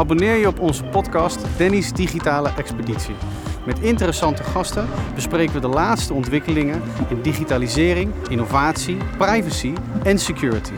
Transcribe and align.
Abonneer 0.00 0.36
je 0.36 0.46
op 0.46 0.60
onze 0.60 0.84
podcast 0.84 1.58
Danny's 1.58 1.92
Digitale 1.92 2.50
Expeditie. 2.56 3.14
Met 3.66 3.80
interessante 3.80 4.42
gasten 4.42 4.88
bespreken 5.14 5.54
we 5.54 5.60
de 5.60 5.68
laatste 5.68 6.14
ontwikkelingen 6.14 6.82
in 7.08 7.22
digitalisering, 7.22 8.12
innovatie, 8.28 8.96
privacy 9.18 9.72
en 10.02 10.18
security. 10.18 10.72